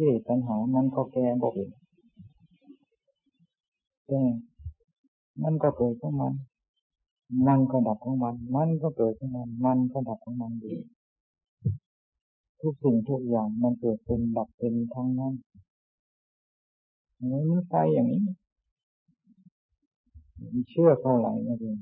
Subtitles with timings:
[0.00, 1.70] กิเลสตัณหามันก็แก่บอกเอง
[4.08, 4.22] แก่
[5.42, 6.32] มันก็เกิดของมัน
[7.46, 10.74] มันก็ดับของมัน มันก็เกิดของมัน มันก็ดับของมันดี
[12.60, 15.34] ทุกสิ่งทุกอย่างมันเกิดเป็นดับเป็นทั้งนั้น
[17.30, 18.22] มันไปอย่างนี้
[20.52, 21.78] มันเชื่อเท่าไหร่นะเอง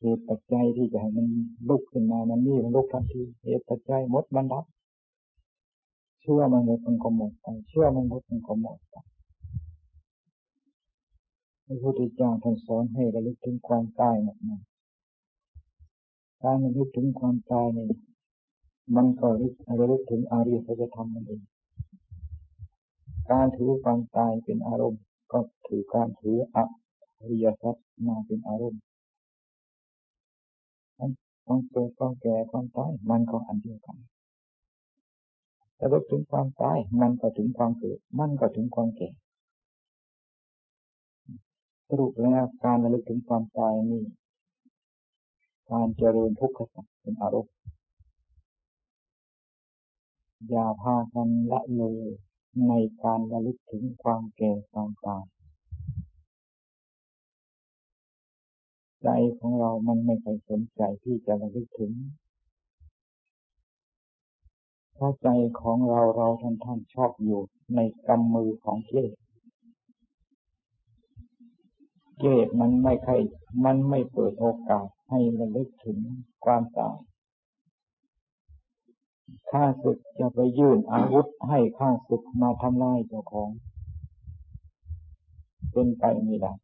[0.00, 1.26] เหตุปัจจัยที่จะให้มัน
[1.68, 4.77] ลุกขึ้นมา มันนี่มันลุกทันทีเหตุปัจจัยมดมันดับเชื่อมันหมดมั
[6.92, 8.96] นก็หมดไปเชื่อมันหมดมันก็หมดไป
[11.66, 14.60] พระพุทธเจ้าท่านสอนให้ระลึกถึงความตายหมดนะ
[16.42, 17.84] การระลึกถึงความตายนี่
[18.96, 19.26] มันก็
[19.80, 21.42] ระลึกถึงอาริยสัจธรรมมันเอง
[23.30, 26.58] การถือความตายเป็นอารมณ์ ก็ถือการถืออ
[27.30, 27.76] ริยสัจ
[28.06, 28.80] มาเป็นอารมณ์
[31.46, 33.96] ความเกิดความแก่ความตายมันก็อันเดียวกัน
[35.80, 39.10] ระลึกถึงความตาย มันก็ถึงความเกิด มันก็ถึงความแก่
[41.88, 44.02] สรุปแล้วการระลึกถึงความตายนี่
[45.70, 47.54] การเจริญทุกขสัจเป็นอารมณ์
[50.48, 52.08] อย่าพากันละเลย
[52.68, 55.24] ในการระลึกถึงความแก่ความตาย
[59.02, 61.92] ใจของเรามันไม่เคยสนใจที่จะระลึกถึง
[65.00, 65.28] เพราะใจ
[65.60, 67.40] ของเราเราท่านท่านชอบอยู่
[67.74, 69.12] ในกำมือของเกศ
[72.18, 73.20] เกศมันไม่เคย
[73.64, 75.98] มันไม่เปิดโอกาสให้ระลึกถึง
[76.44, 76.96] ความตาย
[79.50, 83.50] ข้าศึกจะไปยื่นอาวุธให้ข้าศึกมาทำลายเจ้าของ
[85.72, 86.54] เป็นไปไม่ได้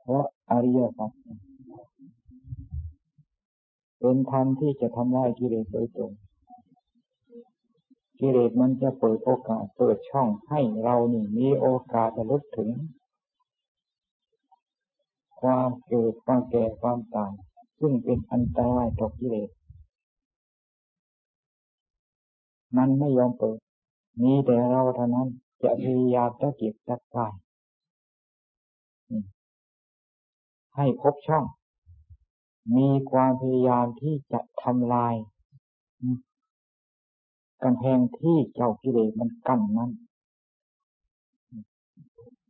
[0.00, 1.12] เพราะอริยสัจ
[3.98, 6.12] เป็นธรรมที่จะทำลายกิเลสโดยตรง
[8.20, 12.70] กิเลสมันจะเปิดโอกาสเปิดช่องให้เรานี่มีโอกาสจะลึกถึง
[15.40, 17.32] ความเกิดความแก่ความตาย
[17.78, 19.50] ซึ่งเป็นอันตรายต่อกิเลส
[22.76, 23.58] มันไม่ยอมเปิด
[24.22, 25.28] มีแต่เราเท่านั้น
[25.62, 27.34] จะพยายามจะเก็บจักกาย
[30.76, 31.44] ให้พบช่อง
[32.76, 35.14] มีความพยายามที่จะทำลาย
[37.62, 39.90] กำแพงที่เจ้ากิเลสมันกั้นนั้น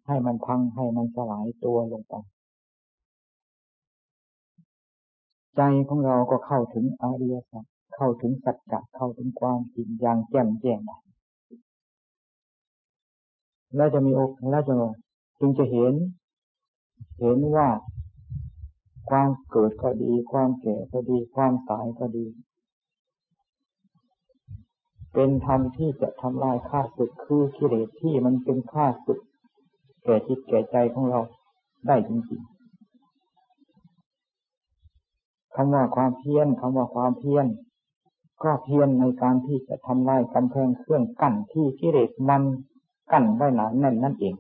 [0.07, 2.15] ให้มันพังให้มันสลายตัวลงไป
[5.57, 7.65] ใจของเราก็เข้าถึงอริยสัจ
[7.97, 10.81] เข้าถึงสัจจะเข้าถึงความจริงอย่างแจ่มแจ้ง
[13.77, 14.75] แล้วจะมีโอกแล้วจะ
[15.41, 15.95] จึงจะเห็น
[17.21, 17.69] เห็นว่า
[19.11, 22.27] ความเกิดก็ดี ความแก่ก็ดี ความตายก็ดี
[25.19, 29.21] เป็นธรรมที่จะทำลายข้าศึกคือกิเลสที่มันเป็นข้าศึก
[30.05, 31.21] แก่จิตแก่ใจของเรา
[31.87, 32.51] ได้จริงๆ
[35.55, 37.47] คำว่าความเพียรคำว่าความเพียร
[38.43, 42.43] ก็เพียรในการที่จะทำลายกำแพงเครื่องกั้นที่กิเลสมัน
[43.13, 44.35] กั้นไว้หนาแน่นนั่นเอง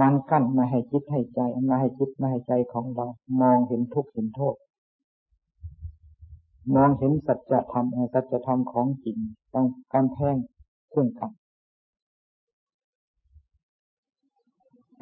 [0.00, 3.06] มันกั้นมาให้จิตให้ใจมาให้จิตมาให้ใจของเรา
[3.40, 4.56] มองเห็นทุกข์เห็นโทษ
[6.74, 9.18] มองเห็นสัจธรรมสัจธรรมของจริง
[9.54, 10.36] ต้องกำแพง
[10.90, 11.32] เครื่องกั้น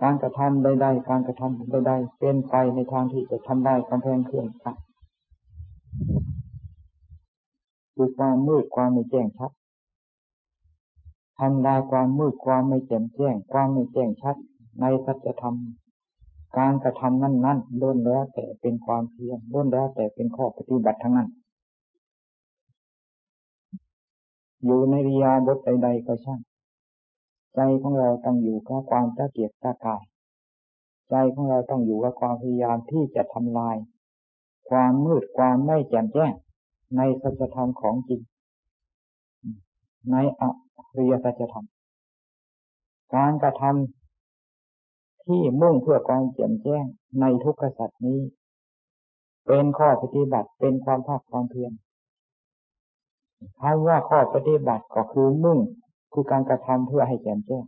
[0.02, 4.76] การกระทำใดๆการกระทำใดๆเป็นไปในทางที่จะทำได้กำแพงเครื่องกั้น
[7.94, 9.50] คือความมืดความไม่แจ้งชัด
[11.38, 14.36] ทำลายความมืดความไม่แจ่มแจ้ง ความไม่แจ้งชัด
[14.80, 15.56] ในสัจธรรม
[16.58, 21.28] การกระทำนั้นนั้นล้นแล้วแต่เป็นความเพียรล้นแล้วแต่เป็นข้อปฏิบัติทั้งนั้น
[24.64, 26.40] อยู่ในริยาบทใดๆก็ช่าง
[27.54, 30.04] ใจของเราต้องอยู่กับความตะเกียกตะกาย
[31.10, 33.76] ใจของเราต้องอยู่กับความพยายามที่จะทำลาย
[34.70, 36.32] ความมืดความไม่แจ่มแจ้ง
[36.96, 38.20] ในสัจธรรมของจริง
[40.10, 40.42] ในอ
[40.98, 41.66] ริยสัจธรรม
[43.14, 46.84] การกระทำที่มุ่งเพื่อความแจ่มแจ้ง
[47.20, 48.20] ในทุกขสัจนี้
[49.46, 51.72] เป็นข้อปฏิบัติเป็นความภาคความเพียร
[53.60, 55.58] คำว่าข้อปฏิบัติก็คือมุ่ง
[56.12, 57.64] คือการกระทำเพื่อให้แจ่มแจ้ง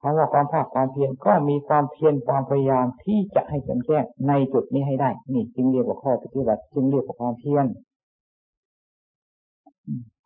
[0.00, 7.66] คำว่าความภาคความเพียรก็มีความเพียรความพยายามที่จะให้แจ่มแจ้งในจุดนี้ให้ได้ นี่จึงเรียกว่าข้อปฏิบัติจึงเรียกว่าความเพียร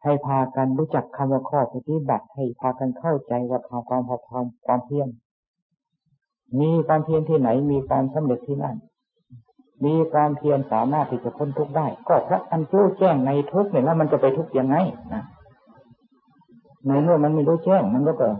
[0.04, 5.08] ให้พากันรู้จักคำว่าข้อปฏิบัติ ให้พากันเข้าใจว่าความความพอความความเพียร
[6.60, 8.76] มีความเพียรที่ไหนมีความสำเร็จที่นั่น
[9.84, 14.76] มีความเพียรสามารถที่จะพ้นทุกข์ได้ ก็เพราะมันรู้แจ้งในทุกข์เนี่ยแล้วมันจะไปทุกข์ยังไง
[15.14, 15.24] นะ
[16.86, 18.36] ในเมื่อมันไม่รู้แจ้งมันก็เกิด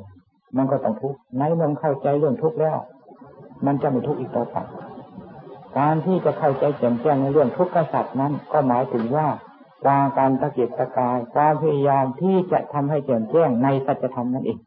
[0.57, 2.79] มันก็ต้องทุกข์ในเมื่อเข้าใจเรื่องทุกข์แล้ว
[3.67, 4.57] มันจะไม่ทุกข์อีกต่อไป
[5.79, 9.27] การที่จะเข้าใจแจ่มแจ้งในเรื่องทุกข์กษัตริย์นั้น ก็หมายถึงว่า
[9.87, 14.59] การการตะเกียบตะกายความพยายามที่จะทำให้แจ่มแจ้งในสัจธรรมนั่นเอง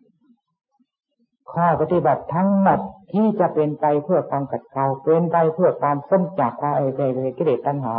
[1.55, 2.79] ข้อปฏิบัติทั้งหมด
[3.11, 7.01] ที่จะเป็นไปเพื่อความกัดเกลาเป็นไปเพื่อความส้นจากความเอเอ
[7.37, 7.95] กิเลสตัณหา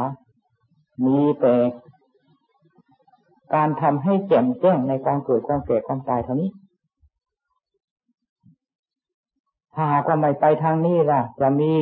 [1.07, 1.55] มีแต่
[3.55, 6.51] การทำให้แจ่มแจ้งในความเกิดความแก่ความตายเท่านี้
[9.81, 11.73] หากว่าไม่ไปทางนี้ล่ะ จะมี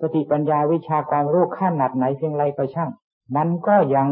[0.00, 2.90] สติปัญญาวิชาความรู้ขั้นหนักไหนเพียงไรก็ช่าง
[3.36, 4.08] มันก็ยัง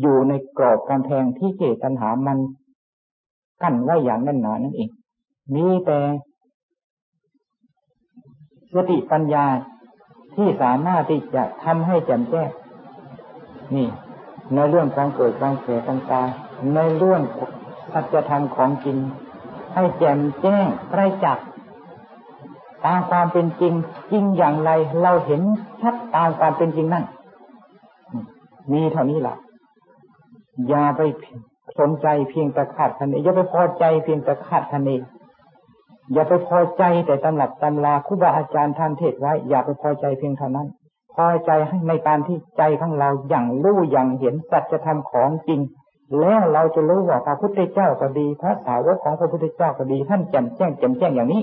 [0.00, 2.38] อยู่ในกรอบกำแพงที่เจตัญหามัน
[3.62, 4.88] กั้นไว้อย่างแน่นหนานั่นเอง
[5.54, 5.98] มีแต่
[8.74, 9.44] สติปัญญา
[10.36, 12.48] ที่สามารถที่จะทำให้แจ่มแจ้ง
[13.74, 13.88] นี่
[14.54, 17.22] ในเรื่องการเกิดการเสียต่างๆในเรื่อง
[17.92, 18.98] สัจธรรมของจริง
[19.74, 21.38] ให้แจ่มแจ้งไรจัก
[22.84, 23.74] ตามความเป็นจริง
[24.10, 24.70] จริงอย่างไร
[25.02, 25.42] เราเห็น
[25.80, 27.04] ชัดตามความเป็นจริงนั่น
[28.72, 29.36] มีเท่านี้แหละ
[30.68, 31.00] อย่าไป
[31.78, 34.90] สนใจเพียงแต่ขาดคะเนอย่าไปพอใจเพียงแต่ขาดคะเน
[36.12, 40.68] อย่าไปพอใจแต่ตำหลับตำลาครูบาอาจารย์ท่านเทศไว้ อย่าไปพอใจเพียงเท่านั้น
[41.14, 45.60] พอใจให้ในการที่ใจของเราอย่างรู้อย่างเห็นสัจธรรมของจริง
[46.20, 51.42] แล้วเราจะรู้ว่าพระพุทธเจ้าก็ดี พระสาวกของพระพุทธเจ้าก็ดี ท่านแจ่มแจ้งแจ่มแจ้งอย่างนี้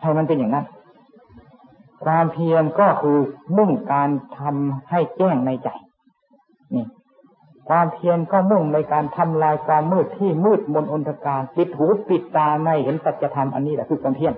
[0.00, 0.66] ให้มันเป็นอย่างนั้น
[2.04, 3.18] ความเพียรก็คือ
[3.56, 5.68] มุ่งการทำให้แจ้งในใจ
[6.74, 6.86] นี่
[7.68, 14.34] ความเพียรก็มุ่งในการทำลายความมืดที่มืดมนอนตการปิดหูปิดตาไม่เห็นสัจธรรมอันนี้แหละคือความเพียร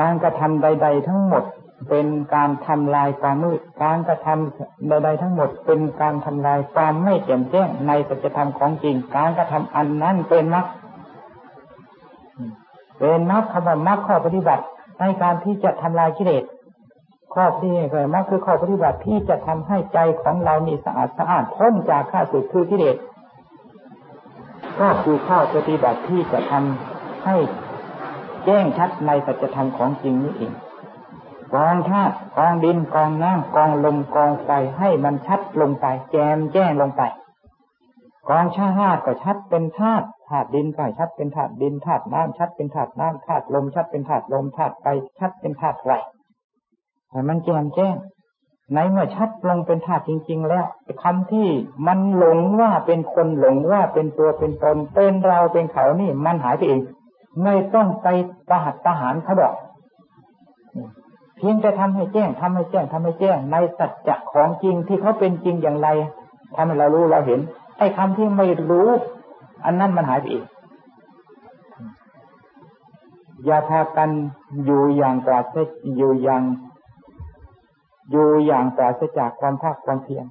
[0.00, 1.44] การกระทำใด ๆ ทั้งหมด
[1.90, 10.66] เป็นการทำลายความมืด การกระทำใด ๆ ทั้งหมด เป็นการทำลายความไม่แจ่มแจ้งในสัจธรรมของจริง การกระทำอันนั้นเป็นมรรค
[12.98, 14.64] เป็นมรรคคำว่ามรรคข้อปฏิบัติ
[15.00, 16.44] ในการที่จะทำลายกิเลส
[17.34, 22.96] ข้อที่เกิดมรรคคือข้อปฏิบัติที่จะทำให้ใจของเรานี่สะอาดสะอาดพ้นจากข้าศึกคือกิเลส
[24.80, 27.36] ก็คือข้อปฏิบัติที่จะทำให้
[28.44, 30.52] แจ้งชัดในสัจธรรมของจริงนี้เอง
[31.54, 37.02] กองธาตุกองดินกองน้ำกองลมกองไฟให้มันชัดลงไป แจมแจ้งลงไป
[38.28, 44.86] กองชาติก็ชัดเป็นธาตุธาตุดินก็ชัดเป็นธาตุดินธาตุน้ำชัดเป็นธาตุน้ำธาตุลมชัดเป็นธาตุลมธาตุไฟ
[45.18, 45.90] ชัดเป็นธาตุไฟ
[47.14, 47.96] แต่มันแจ่มแจ้ง
[48.74, 50.66] ในเมื่อชัดลงเป็นธาตุจริง ๆ แล้ว
[51.02, 51.48] คำที่
[51.86, 56.80] มันหลงว่าเป็นคนหลงว่าเป็นตัวเป็นตนเป็นเราเป็นเขานี่มันหายไปเอง
[57.42, 58.08] ไม่ต้องไป
[58.48, 59.54] ประหัตประหารเขาบอก
[61.36, 65.88] เพียงแต่ทำให้แจ้งทำให้แจ้งทำให้แจ้ง ในสัจจะของจริงที่เขาเป็นจริงอย่างไร
[66.56, 67.40] ทำให้เรารู้เราเห็น
[67.78, 68.88] ไอ้คำที่ไม่รู้
[69.64, 70.44] อันนั้นมันหายไปอีก
[73.44, 74.10] อย่าพากัน
[74.64, 75.56] อยู่อย่างปราศ
[75.96, 76.42] อยู่อย่าง
[78.10, 80.26] อยู่อย่างปราศจากความภาคความเพียร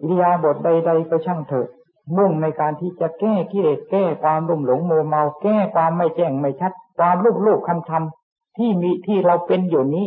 [0.00, 1.68] อิริยาบถใดๆก็ช่างเถอะ
[2.16, 10.06] มุ่งในการที่จะแก้กิเลสแก้ความรุ่มหลงโมเมา แก้ความไม่แจ้งไม่ชัด ความลูกลูกคำทำที่มีที่เราเป็นอยู่นี้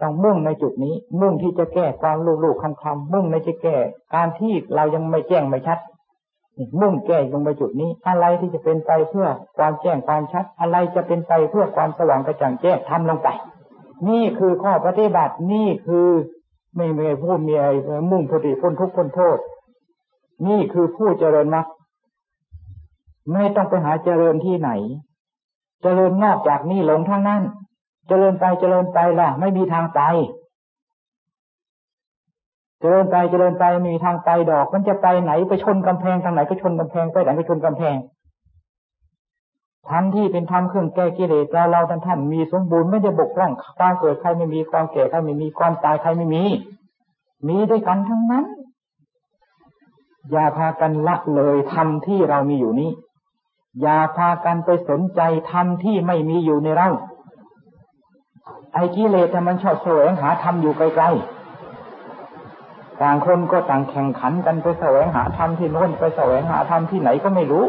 [0.00, 3.76] ต้องมุ่งในจุดนี้ มุ่งที่จะแก้ความลูกๆคำคำมุ่งในจะแก้
[4.14, 5.78] การที่เรายังไม่แจ้งไม่ชัด
[6.80, 13.28] มุ่งแก้ลงไปจุดนี้ อะไรที่จะเป็นไปเพื่อความแจ้งความชัด อะไรจะเป็นไปเพื่อความสว่างกระจ่างแจ้งทำลงไป
[14.08, 16.08] นี่คือข้อปฏิบัตินี่คือ
[16.76, 17.70] ไม่มีผู้มีอะไร
[18.10, 19.38] มุ่งพอดีพ้นทุกข์พ้นโทษ
[20.46, 21.66] นี่คือผู้เจริญมรรค
[23.32, 24.70] ไม่ต้องไปหาเจริญที่ไหน
[25.82, 27.42] เจริญนอกจากนี้หลงทั้งนั้น
[28.08, 30.00] เจริญไปเจริญไปล่ะ ไม่มีทางไป
[32.80, 37.96] เจริญไปเจริญไปมีทางไปดอก มันจะไปไหนไปชนกำแพงทางไหนก็ชนกำแพงไปไหนก็ชนกำแพง
[39.90, 46.44] ทำที่เป็นธรรมเครื่องแก้กิเลสเราเราท่านท่านมีสมบูรณ์ไม่ได้บกพร่องความเกิดใครไม่มีความแก่ใครไม่มีความตายใครไม่มี
[47.48, 48.44] มีด้วยกันทั้งนั้น
[50.30, 52.90] อย่าพากันละเลยทำที่เรามีอยู่นี้
[53.80, 55.20] อย่าพากันไปสนใจ
[55.52, 56.88] ทำที่ไม่มีอยู่ในเรา
[58.74, 67.64] ไอ้กิเลสมันชอบแสวงหาธรรมอยู่ไกลๆต่างคนก็ต่างแข่งขันกันไปแสวงหาธรรมที่โน้นไปแสวงหาธรรมที่ไหนก็ไม่รู้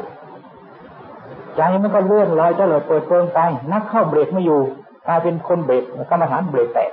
[1.57, 3.39] ใจมันก็เลื่อนลอยจะเลยเปิดเปิงไป
[3.71, 4.61] นักเข้าเบรกไม่อยู่
[5.07, 6.91] กลายเป็นคนเบรกกรรมฐานเบรกแตก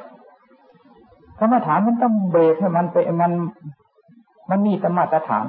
[1.41, 3.33] กรรมฐานมันต้องเบรกให้มันไปมัน
[4.51, 5.47] มันมีสมาตรฐาน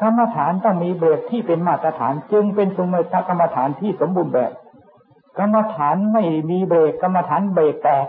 [0.00, 4.52] กรรมฐานต้องมีเบรกที่เป็นมาตรฐาน จึงเป็นสมถกรรมฐานที่สมบูรณ์แบบ
[5.38, 8.06] กรรมฐานไม่มีเบรกกรรมฐานเบรกแตก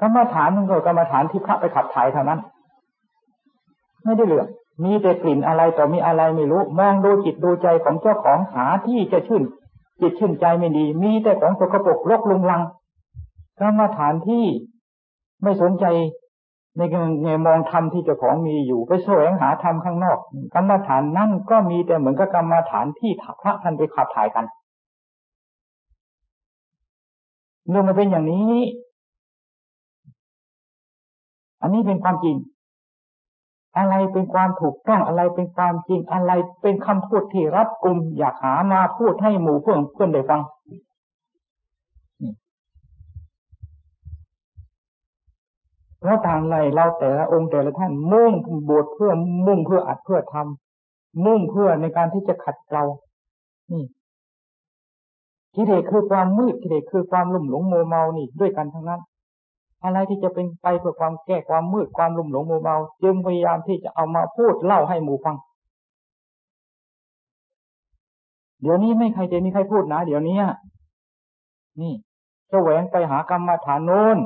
[0.00, 2.40] กรรมฐานมันก็กรรมฐานที่พระไปขับถ่ายเท่านั้น
[4.04, 4.46] ไม่ได้เหลือ
[4.84, 9.42] มีแต่กลิ่นอะไรต่อมีอะไรไม่รู้ มองดูจิตดูใจของเจ้าของหาที่จะชื่น
[10.00, 12.62] จิตชื่นใจไม่ดี มีแต่ของสกปรกลกลุงลัง
[13.60, 14.44] กรรมฐานที่
[15.42, 15.84] ไม่สนใจ
[16.76, 16.82] ใน
[17.24, 20.18] ในมองธรรมที่เจ้าของมีอยู่ไปแสวงหาธรรมข้างนอก
[20.54, 23.10] กรรมฐานนั่นก็มีแต่เหมือนกับกรรมฐานที่
[23.42, 24.44] พระท่านไปขับถ่ายกัน
[27.68, 28.56] เรื่องมันเป็นอย่างนี้
[31.62, 32.36] อันนี้เป็นความจริง
[33.76, 40.42] อะไรเป็นความถูกต้องอะไรเป็นความจริงอะไรเป็นคำพูดที่รับกลุ่มอยากหามาพูดให้หมู่เพื่อนเพื่อนได้ฟัง
[45.98, 48.32] เพราะต่างไรเราแต่ละองค์แต่ละท่านมุ่ง
[48.68, 49.12] บวชเพื่อ
[49.46, 52.84] มุ่งเพื่ออัดเพื่อทำมุ่งเพื่อในการที่จะขัดเกลา
[53.72, 53.84] นี่
[55.54, 59.00] กิเลสคือความมืดกิเลสคือความลุ่มหลงโมเมานี่ด้วยกันทั้งนั้น
[59.84, 65.36] อะไรที่จะเป็นไปเพื่อความแก้ความมืดความลุ่มหลงโมเมาจึงพยายามที่จะเอามาพูดเล่าให้หมู่ฟัง
[68.60, 70.38] เดี๋ยวนี้ไม่ใครจะมีใครพูดนะเดี๋ยวนี้
[71.80, 71.94] นี่
[72.50, 74.18] แสวงไปหากรรมฐานโน้น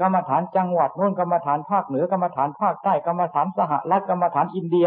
[0.00, 4.86] กรรมฐานจังหวัดโน้นกรรมฐานภาคเหนือกรรมฐานภาคใต้กรรมฐานสหรัฐกรรมฐานอินเดีย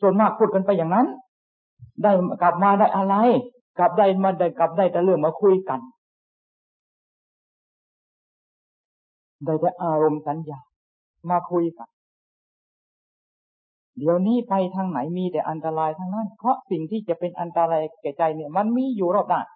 [0.00, 1.06] ส่วนมากพูดกันไปอย่างนั้น
[2.02, 3.14] ได้กลับมาได้อะไร
[3.78, 5.80] กลับได้มาได้กลับได้แต่เรื่องมาคุยกัน
[9.44, 10.58] ได้แต่อารมณ์สัญญา
[11.30, 11.88] มาคุยกัน
[13.98, 19.46] เดี๋ยวนี้ไปทางไหนมีแต่อันตรายทั้งนั้น เพราะสิ่งที่จะเป็นอันตรายแก่ใจเนี่ย มันมีอยู่รอบด้าน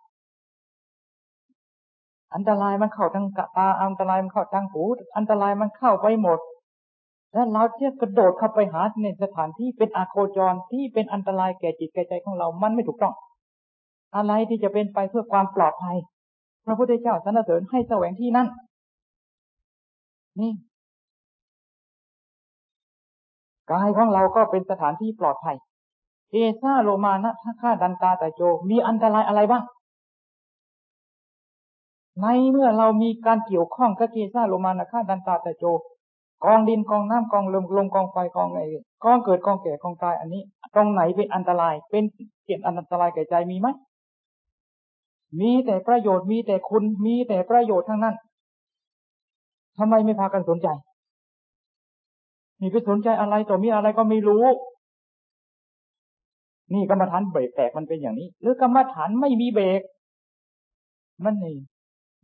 [2.34, 4.82] อันตรายมันเข้าทางตา อันตรายมันเข้าทางหู
[5.16, 6.38] อันตรายมันเข้าไปหมด
[7.32, 13.14] แล้วเราเที่ยกระโดดเข้าไปหาในสถานที่เป็นอาโคจรที่เป็นอันตรายแก่จิตแก่ใจของเรา มันไม่ถูกต้อง
[14.16, 15.96] อะไรที่จะเป็นไปเพื่อความปลอดภัย
[16.66, 18.48] พระพุทธเจ้าสรรเสริญให้แสวงที่นั่น
[20.40, 20.52] นี่
[23.70, 25.56] กายของเราก็เป็นสถานที่ปลอดภัย
[26.32, 28.40] เอซ่าโลมานะถ้าฆ่าดันตาแต่โจ
[28.70, 29.62] มีอันตรายอะไรบ้าง
[32.20, 35.64] ในเมื่อเรามีการเกี่ยวข้องกับเกซ่าโลมานาคาดันตาตะโจ
[36.44, 38.60] กองดินกองน้ำกองลมลมกองไฟกองอะไร
[39.04, 40.42] กองเกิดกองแก่กองตายอันนี้
[40.74, 42.04] ตรงไหนเป็นอันตราย เป็น
[42.44, 43.68] เกี่ยนอันตรายแก่ใจมีไหม
[45.40, 48.16] มีแต่ประโยชน์มีแต่คุณมีแต่ประโยชน์ทั้งนั้น
[49.78, 50.68] ทำไมไม่พากันสนใจ
[52.60, 54.44] มีไปสนใจอะไรต่อมีอะไรก็ไม่รู้
[56.72, 59.80] นี่กรรมฐานเบรกแตกมันเป็นอย่างนี้ หรือกรรมฐานไม่มีเบรก
[61.24, 61.56] มันนี่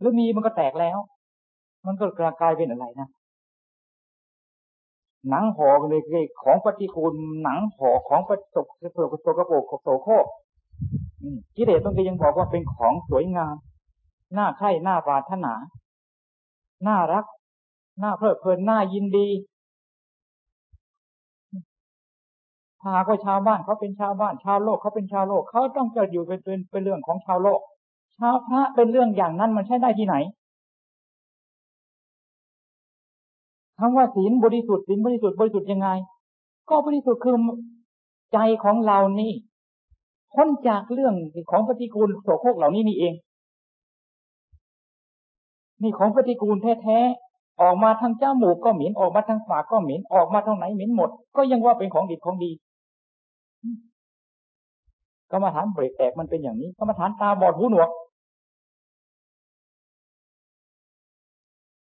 [0.00, 0.98] หรือมีมันก็แตกแล้ว
[1.86, 2.06] มันก็
[2.40, 3.08] กลายเป็นอะไรนะ
[5.28, 6.02] หนังห่อเลย
[6.42, 10.26] ของปฏิคูลหนังห่อของประสบโสกโสกระโปกโสโคก
[11.56, 13.54] กิเลสต้องยังบอกว่าเป็นของสวยงาม
[14.34, 15.52] หน้าใคร่หน้าปรารถนา
[16.86, 17.24] น่ารัก
[18.02, 19.28] น้าเพลิดเพลินหน้ายินดี
[22.80, 27.60] ถ้าหากว่าชาวบ้านเขาเป็นชาวบ้าน ชาวโลกเขาเป็นชาวโลกเขาต้องจะอยู่เป็นเป็นเป็นเรื่องของชาวโลก
[28.18, 30.16] ชาวพระเป็นเรื่องอย่างนั้นมันใช้ได้ที่ไหน
[33.78, 35.88] คำว่าศีลบริสุทธิ์ศีลบริสุทธิ์บริสุทธิ์ยังไง
[36.70, 37.36] ก็บริสุทธิ์คือ
[38.32, 39.32] ใจของเรานี่
[40.34, 41.14] พ้นจากเรื่อง
[41.50, 43.14] ของปฏิกูลโสโครกเหล่านี้นี่เอง
[45.82, 46.98] นี่ของปฏิกูลแท้
[47.60, 52.50] ออกมาทางเจ้าหมูกก็เหม็นออกมาทางปากก็เหม็นออกมาทางไหนเหม็นหมด ก็ยังว่าเป็นของดีของดี
[55.30, 57.90] กรรมฐานเบรกแตกมันเป็นอย่างนี้กรรมฐานตาบอดหูหนวก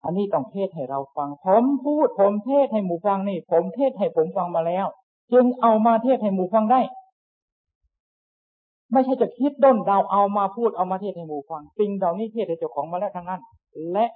[0.05, 4.87] อันนี้ต้องเทศให้เราฟัง ผมพูด ผมเทศให้หมู่ฟังนี่ ผมเทศให้ผมฟังมาแล้ว
[5.33, 6.81] จึงเอามาเทศให้หมู่ฟังได้
[8.93, 13.41] ไม่ใช่จะคิดด้นเดาเอามาพูดเอามาเทศให้หมู่ฟังสิ่งเหล่านี้เทศให้เจ้าของมาแล้วทั้งนั้น
[13.93, 14.07] และ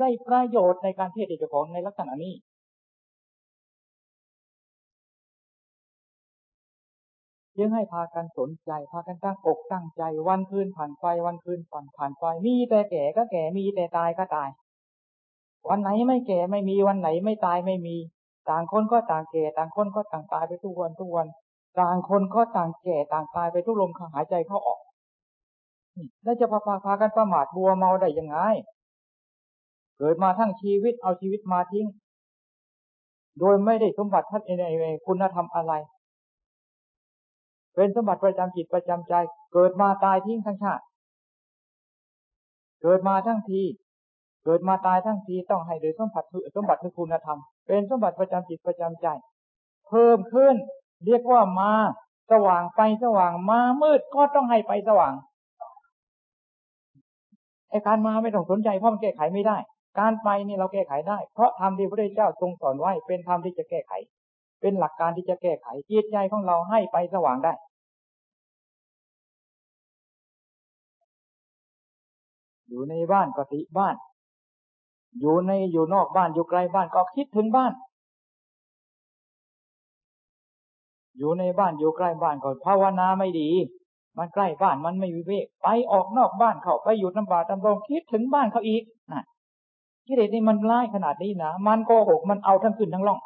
[0.00, 2.34] ได้ประโยชน์ในการเทศเจ้าของในลักษณะนี้
[7.58, 14.48] ยังให้พากันสนใจ พากันตั้งอกตั้งใจ วันคืนผ่านไปวันคืนผ่านผ่านไปมีแต่แก่ก็แก่มีแต่ตายก็ตาย
[15.68, 17.96] วันไหนไม่แก่ไม่มีวันไหนไม่ตายไม่มี
[18.50, 21.26] ต่างคนก็ต่างแก่ต่างคนก็ต่างตายไปทุกวันทุกวัน
[21.80, 24.80] ต่างคนก็ต่างแก่ต่างตายไปทุกลมหายใจเข้าออก
[26.24, 28.36] แล้วจะพาพาพากันประมาทบัวเมาได้ยังไง
[29.98, 31.86] เกิดมาทั้งชีวิตเอาชีวิตมาทิ้ง
[33.40, 35.72] โดยไม่ได้สมบัติท่านในคุณธรรมอะไร
[37.74, 39.14] เป็นสมบัติประจำจิตประจำใจ
[39.52, 40.82] เกิดมาตายทิ้งทั้งชาติ
[42.82, 43.62] เกิดมาทั้งที
[44.44, 46.26] เกิดมาตายทั้งทีต้องให้โดยสมบัติ
[46.56, 49.06] สมบัติคือคุณธรรม เป็นสมบัติประจำจิตประจำใจ
[49.88, 50.54] เพิ่มขึ้น
[51.06, 51.72] เรียกว่ามา
[52.30, 55.14] สว่างไปสว่างมามืดก็ต้องให้ไปสว่าง
[57.70, 59.56] ไอการมาไม่ต้องสนใจเพราะมันแก้ไขไม่ได้
[59.98, 63.92] การไปนี่เราแก้ไขได้ เพราะธรรมที่พระพุทธเจ้าทรงสอนไว้เป็นธรรมที่จะแก้ไข
[64.60, 67.52] เป็นหลักการที่จะแก้ไขจิตใจของเราให้ไปสว่างได้
[72.68, 73.96] อยู่ในบ้านก็ติบ้าน
[75.20, 77.72] อยู่ในอยู่นอกบ้านอยู่ไกลบ้านก็คิดถึงบ้าน
[81.18, 83.50] อยู่ในบ้านอยู่ใกล้บ้านก็ภาวนาไม่ดี
[84.18, 89.24] มันใกล้บ้านมันไม่วิเวกไปออกนอกบ้านเขาไปอยู่ลำบากลำบงคิดถึงบ้านเขาอีกนะ
[90.08, 93.18] กิเลสนี่มันร้ายขนาดนี้นะมันโกหกมันเอาทั้งขึ้นทั้งล่อง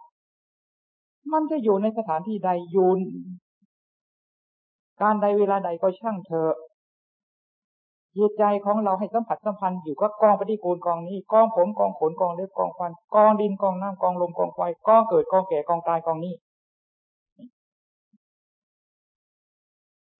[1.32, 2.90] มันจะอยู่ในสถานที่ใดยู่
[5.02, 6.54] การใดเวลาใดก็ช่างเถอะ
[8.16, 16.34] จิตใจของเราให้สัมผัสสัมพันธ์อยู่กับกองปฏิกูลกองนี้กองผมกองขนกองเล็บกองฟันกองดินกองน้ำกองลมกองไฟกองเกิดกองแก่กองตายกองนี้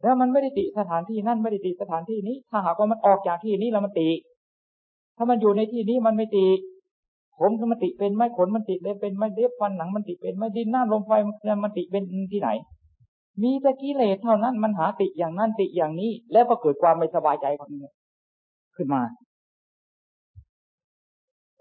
[0.03, 4.09] แล้วมันไม่ได้ติสถานที่นั่นไม่ได้ติสถานที่นี้ ถ้าหากว่ามันออกจากที่นี้แล้วมันติ
[5.17, 6.47] ถ้ามันอยู่ในที่นี้มันไม่ติ
[7.39, 11.13] ผมมันติเป็นไม่ขนมันติเลยเป็นไม่เล็บฟันหนังมันติเป็นไม่ดินน้าลมไฟ
[11.63, 12.03] มันติเป็น
[12.33, 12.51] ที่ไหน
[13.43, 17.47] มีแต่กิเลสเท่านั้นมันหาติอย่างนั้นติอย่างนี้ แล้วก็เกิดความไม่สบายใจ
[18.77, 19.03] ขึ้นมา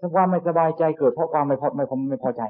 [0.02, 2.42] ้าความไม่สบายใจเกิดเพราะความไม่พอไม่พอไม่พอใจ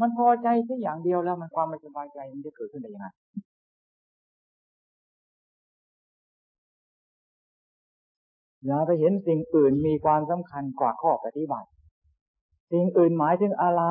[0.00, 3.06] มันพอใจแค่อย่างเดียวแล้วมันความไม่สบายใจมันจะเกิดขึ้นได้ยังไง
[8.66, 11.68] อย่าไปเห็นสิ่งอื่นมีความสำคัญกว่าข้อปฏิบัติ
[12.72, 13.82] สิ่งอื่นหมายถึงอะไร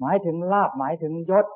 [0.00, 1.46] หมายถึงลาบหมายถึงยศ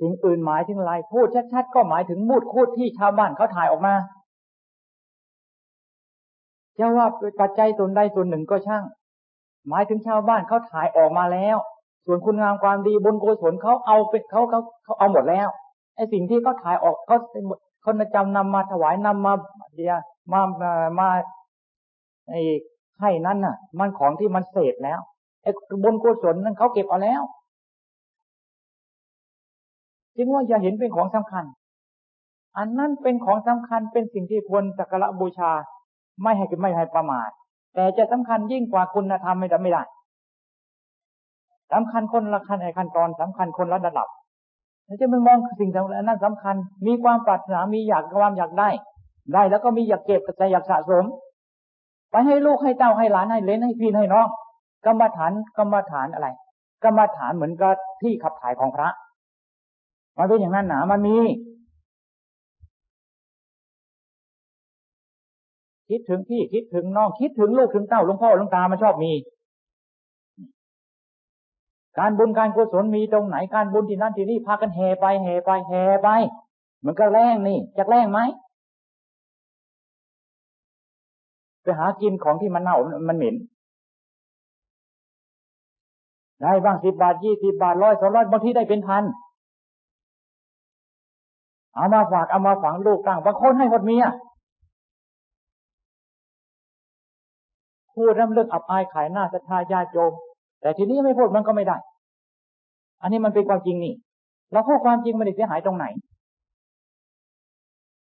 [0.00, 3.94] สิ่งอื่นหมายถึงอะไรพูดชัดๆก็หมายถึงมูดคูดที่ชาวบ้านเขาถ่ายออกมา
[6.78, 7.06] จะว่า
[7.40, 8.84] ปัจจัยส่วนใดส่วนหนึ่งก็ช่าง
[9.68, 11.56] หมายถึงชาวบ้านเขาถ่ายออกมาแล้ว
[12.06, 15.48] ส่วนคุณงามความดีบนโกศลเขาเอาเป็นเขาเขาเขาเอาหมดแล้ว
[15.96, 17.16] ไอ้สิ่งที่เขาถ่ายออกเขา
[17.82, 19.32] เขาจำนำมาถวายนำมา
[19.76, 19.94] เดีย
[20.32, 20.40] มา
[20.98, 21.08] มา
[22.28, 22.40] ไอ้
[23.00, 25.00] ให้นั่นน่ะ มันของที่มันเศษแล้ว
[25.42, 25.50] ไอ้
[25.84, 27.22] บนกุศลนั้นเขาเก็บเอาแล้ว
[30.16, 31.44] จึงว่าอย่าเห็นเป็นของสำคัญ
[32.58, 35.50] อันนั้นเป็นของสำคัญเป็นสิ่งที่ควรสักการะบูชา
[36.22, 37.30] ไม่ให้ไม่ให้ประมาท
[37.74, 39.82] แต่จะสำคัญยิ่งกว่าคุณธรรมไม่ได้ไม่ได้
[41.72, 44.08] สำคัญคนละขั้นไอ้ขั้นตอนสำคัญคนละระดับ
[44.86, 46.54] ถ้าจะไม่มองสิ่งนั้นสำคัญ
[46.86, 48.68] มีความปรารถนามีอยากความอยากได้
[49.32, 51.04] ได้แล้วก็มีอยากเก็บแต่อยากสะสม
[52.10, 54.26] ไปให้ลูกให้เต้าให้หลานให้เลนให้พี่ให้น้อง
[54.86, 56.28] กรรมฐานกรรมฐานอะไร
[56.84, 58.88] กรรมฐานเหมือนกับที่ขับถ่ายของพระ
[60.18, 61.18] มันเป็นอย่างนั้นหนามันมี
[65.88, 69.12] คิดถึงพี่คิดถึงน้องคิดถึงลูกถึงเต้าหลวงพ่อหลวงตามันชอบมี
[71.98, 76.08] การบุญการกุศลมีตรงไหนการบุญที่นั่นที่นี่พากันแห่ไปแห่ไปแห่ไป
[76.78, 78.20] เหมือนกับแรงนี่จะแรงไหม
[81.62, 83.36] ไปหากินของที่มันเน่ามันเหม็น
[86.40, 89.04] ได้บ้างสิบบาทยี่สิบาทร้อยสองร้อยบางทีได้เป็นพัน
[91.74, 94.06] เอามาฝากเอามาฝังลูกตั้งบางคนให้หมดเมีย
[97.94, 100.12] พูดเรื่องอับอายขายหน้าศรัทธาญาโยม
[100.60, 101.76] แต่ทีนี้ไม่พูดมันก็ไม่ได้
[103.02, 103.94] อันนี้มันเป็นความจริงนี่
[104.52, 105.86] เราพูดความจริงมันได้เสียหายตรงไหน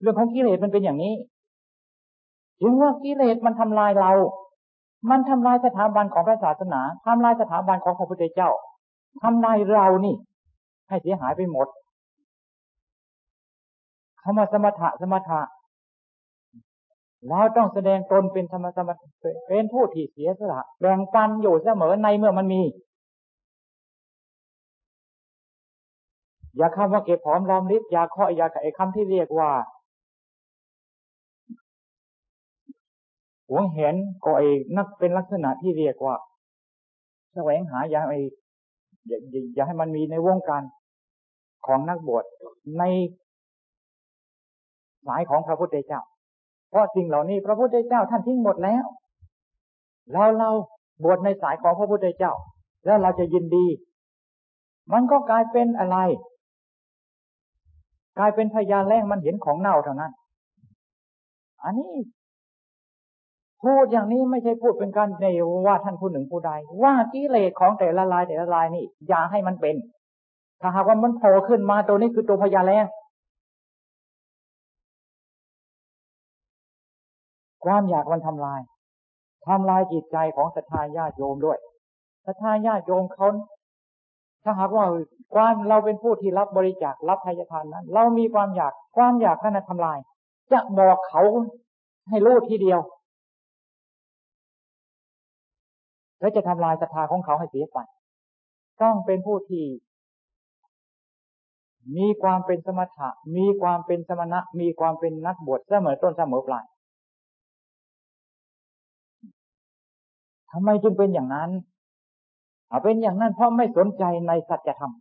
[0.01, 1.13] เรื่องของกิเลสมันเป็นอย่างนี้
[2.61, 4.11] จึงว่ากิเลสมันทำลายเรา
[5.09, 8.49] มันทำลายสถาบันของพระศาสนาทำลายสถาบันของพระพุทธเจ้า
[9.23, 10.15] ทำลายเรานี่
[10.89, 11.67] ให้เสียหายไปหมด
[14.21, 15.41] คำว่าสมถะสมถะ
[17.27, 19.07] เราต้องแสดงตนเป็นธรรมสมถะ
[19.47, 22.61] เป็นผู้ที่เสียสละแบ่งปันอยู่เสมอในเมื่อมันมี
[26.57, 29.49] อย่าคำว่าเก็บหอมรอมริบอย่าข้ออย่าไอ้คำที่เรียกว่า
[33.49, 36.15] หวงเห็นก็ไอ้นักเป็นลักษณะที่เรียกว่า
[37.33, 38.19] แสวงหายาไอ้
[39.07, 39.19] อย่า
[39.55, 40.63] อย่าให้มันมีในวงการ
[41.67, 42.23] ของนักบวช
[42.79, 42.83] ใน
[45.07, 46.01] สายของพระพุทธเจ้า
[46.69, 48.85] เพราะสิ่งเหล่านี้พระพุทธเจ้าท่านทิ้งหมดแล้ว
[50.11, 50.49] เราเรา
[51.03, 52.33] บวชในสายของพระพุทธเจ้า
[52.85, 53.65] แล้วเราจะยินดี
[54.93, 55.97] มันก็กลายเป็นอะไร
[58.17, 60.11] กลายเป็นพยานแรงมันเห็นของเน่าเท่านั้น
[61.63, 61.91] อันนี้
[63.63, 65.25] พูดอย่างนี้ไม่ใช่พูดเป็นการใน
[65.65, 66.51] ว่าท่านผู้หนึ่งผู้ใด
[66.83, 69.75] ว่ากิเลสของแต่ละลายแต่ละลายนี่ อย่าให้มันเป็น
[70.61, 72.85] ถ้าหากว่ามันโผล่ขึ้นมาตัวนี้คือตัวพญาแรง
[77.65, 78.61] ความอยากมันทำลาย
[79.47, 81.57] ทำลายจิตใจของศรัทธาญาติโยมด้วย
[82.25, 83.27] ศรัทธาญาติโยมเขา
[84.43, 84.85] ถ้าหากว่า
[85.33, 89.99] ความเราเป็นผู้ที่รับบริจาครับทายทานนั้น เรามีความอยากความอยากนั้นทำลาย
[90.51, 91.21] จะบอกเขา
[92.09, 92.79] ให้รู้ทีเดียว
[96.19, 97.77] และจะทำลายศรัทธาของเขาให้เสียไป
[98.81, 99.65] ต้องเป็นผู้ที่
[101.97, 106.65] มีความเป็นสมถะ มีความเป็นสมณะ มีความเป็นนักบวชเสมอต้นเสมอปลาย
[110.51, 111.49] ทำไมจึงเป็นอย่างนั้น
[112.69, 114.93] เอาเป็นอย่างนั้นเพราะไม่สนใจในสัจธรรม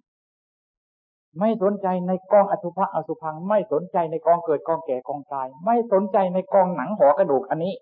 [1.41, 7.75] ไม่สนใจในกองอสุภะอสุพัง ไม่สนใจในกองเกิดกองแก่กองตาย ไม่สนใจในกองหนังหัวกระดูกอันนี้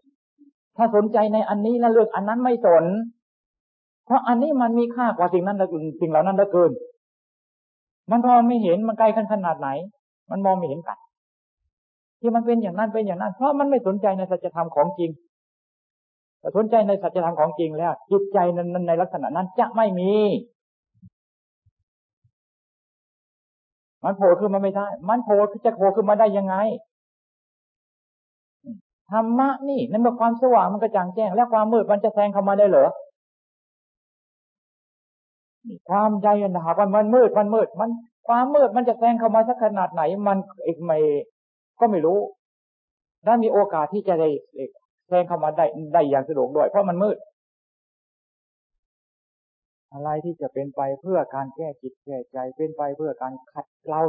[0.77, 2.85] ถ้าสนใจในอันนี้แล้วเลือกอันนั้นไม่สน
[4.05, 5.63] เพราะอันนี้มันมีค่ากว่าสิ่งนั้น
[6.01, 6.71] สิ่งเหล่านั้นเหลือเกิน
[8.11, 9.69] มันพอไม่เห็นมันไกลขนาดไหน
[10.31, 10.99] มันมองไม่เห็นกัน
[12.21, 15.11] ที่มันเป็นอย่างนั้นเป็นอย่างนั้น เพราะมันไม่สนใจในสัจธรรมของจริง
[16.41, 20.13] แต่สนใจในสัจธรรมของจริงแล้ว จิตใจนั้นในลักษณะนั้นจะไม่มี
[24.05, 26.57] มันโผล่ขึ้นมาไม่ได้ มันโผล่จะโผล่ขึ้นมาได้ยังไง
[29.11, 32.89] ธรรมะนี่นั่นเมื่อความสว่างมันกระจ่างแจ้ง แล้วความมืดมันจะแทงเข้ามาได้เหรอ
[35.89, 37.91] ความใจนหาว่ามันมืดมันมืด มัน
[38.29, 40.99] ความมืดมันจะแทงเข้ามาสักขนาดไหน มันเอกไม่
[41.81, 42.19] ก็ไม่รู้
[43.27, 44.29] ถ้ามีโอกาสที่จะได้
[45.09, 47.17] แทงเข้ามาได้ได้อย่างสะดวกด้วย เพราะมันมืด
[49.93, 54.01] อะไรที่จะเป็นไปเพื่อการแก้จิตแก้ใจเป็นไปเพื่อการขัดเกลา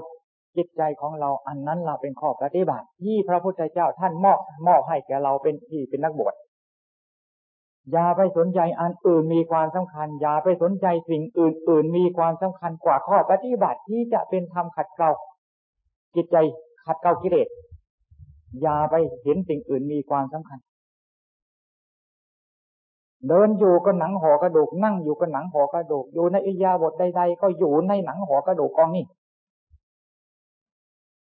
[0.58, 6.34] จิตใจของเราอันนั้นเราเป็นข้อปฏิบัติ ที่พระพุทธเจ้าท่านมอบมอบให้แก่เราเป็นที่เป็นนักบวช
[7.92, 15.12] อย่าไปสนใจอันอื่นมีความสำคัญ อย่าไปสนใจสิ่งอื่น ๆ มีความสำคัญกว่าข้อปฏิบัติที่จะเป็นธรรมขัดเกลา
[16.16, 16.38] จิตใจ
[16.86, 17.48] ขัดเกลากิเลส
[18.62, 20.60] อย่าไปเห็นสิ่งอื่นมีความสำคัญ
[23.28, 29.06] เดินอยู่ก็หนังห่อกระดูกนั่งอยู่ก็หนังห่อกระดูกอยู่ในอิยาบทใดๆก็อยู่ในหนังห่อกระดูกกองนี้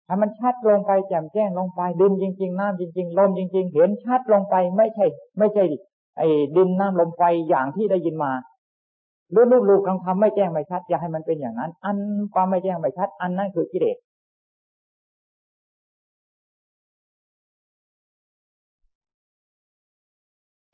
[0.08, 5.06] ถ้ามันชัดลงไปแจ่มแจ้งลงไปดินจริง ๆ น้ำจริง ๆ ลมจริง ๆ เห็นชัดลงไปไม่ใช่
[5.38, 5.64] ไม่ใช่
[6.18, 8.32] ไอ้ดินน้ำลมไฟอย่างที่ได้ยินมา
[9.36, 11.98] รูปรูปรูปคำคำไม่แจ้งไม่ชัด อย่าให้มันเป็นอย่างนั้น อัน
[12.34, 13.98] ความไม่แจ้งไม่ชัด อันนั้นคือกิเลส